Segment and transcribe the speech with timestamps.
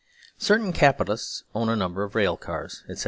[0.39, 2.99] Certain Capitalists own a number of rails, cars, etc.